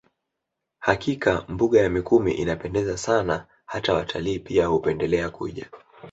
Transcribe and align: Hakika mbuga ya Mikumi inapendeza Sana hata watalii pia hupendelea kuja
Hakika 0.79 1.45
mbuga 1.47 1.81
ya 1.81 1.89
Mikumi 1.89 2.31
inapendeza 2.33 2.97
Sana 2.97 3.45
hata 3.65 3.93
watalii 3.93 4.39
pia 4.39 4.65
hupendelea 4.65 5.29
kuja 5.29 5.69